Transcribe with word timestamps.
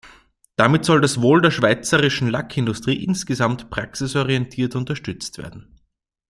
Damit 0.55 0.83
soll 0.83 0.99
das 0.99 1.21
Wohl 1.21 1.41
der 1.43 1.51
schweizerischen 1.51 2.27
Lackindustrie 2.27 3.03
insgesamt 3.05 3.69
praxisorientiert 3.69 4.75
unterstützt 4.75 5.37
werden. 5.37 5.79